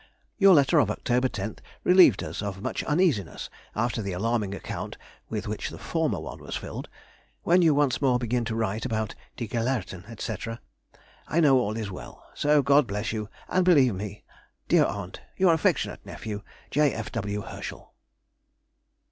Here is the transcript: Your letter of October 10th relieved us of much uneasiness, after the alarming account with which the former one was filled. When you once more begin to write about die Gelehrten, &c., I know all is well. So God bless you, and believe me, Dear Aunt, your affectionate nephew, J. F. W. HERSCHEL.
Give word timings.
Your 0.39 0.55
letter 0.55 0.79
of 0.79 0.89
October 0.89 1.29
10th 1.29 1.59
relieved 1.83 2.23
us 2.23 2.41
of 2.41 2.59
much 2.63 2.83
uneasiness, 2.85 3.51
after 3.75 4.01
the 4.01 4.13
alarming 4.13 4.55
account 4.55 4.97
with 5.29 5.47
which 5.47 5.69
the 5.69 5.77
former 5.77 6.19
one 6.19 6.39
was 6.39 6.55
filled. 6.55 6.89
When 7.43 7.61
you 7.61 7.75
once 7.75 8.01
more 8.01 8.17
begin 8.17 8.43
to 8.45 8.55
write 8.55 8.83
about 8.83 9.13
die 9.37 9.45
Gelehrten, 9.45 10.03
&c., 10.19 10.35
I 11.27 11.39
know 11.39 11.59
all 11.59 11.77
is 11.77 11.91
well. 11.91 12.25
So 12.33 12.63
God 12.63 12.87
bless 12.87 13.11
you, 13.13 13.29
and 13.47 13.63
believe 13.63 13.93
me, 13.93 14.23
Dear 14.67 14.85
Aunt, 14.85 15.21
your 15.37 15.53
affectionate 15.53 16.03
nephew, 16.03 16.41
J. 16.71 16.91
F. 16.93 17.11
W. 17.11 17.41
HERSCHEL. 17.43 17.93